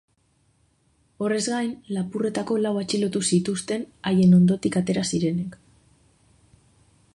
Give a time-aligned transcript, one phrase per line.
[1.25, 5.57] Horrez gain, lapurretako lau atxilotu zituzten haien ondotik atera zirenek.